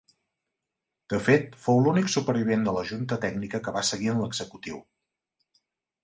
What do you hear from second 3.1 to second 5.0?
Tècnica que va seguir en l'executiu.